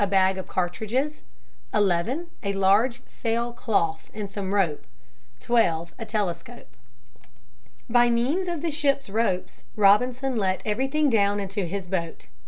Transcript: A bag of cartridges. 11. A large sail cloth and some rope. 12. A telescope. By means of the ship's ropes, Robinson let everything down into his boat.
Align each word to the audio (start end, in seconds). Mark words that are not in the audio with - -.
A 0.03 0.07
bag 0.07 0.39
of 0.39 0.47
cartridges. 0.47 1.21
11. 1.75 2.29
A 2.41 2.53
large 2.53 3.03
sail 3.05 3.53
cloth 3.53 4.09
and 4.15 4.31
some 4.31 4.51
rope. 4.51 4.87
12. 5.41 5.93
A 5.99 6.05
telescope. 6.07 6.75
By 7.87 8.09
means 8.09 8.47
of 8.47 8.63
the 8.63 8.71
ship's 8.71 9.11
ropes, 9.11 9.63
Robinson 9.75 10.37
let 10.37 10.63
everything 10.65 11.07
down 11.07 11.39
into 11.39 11.65
his 11.67 11.85
boat. 11.85 12.25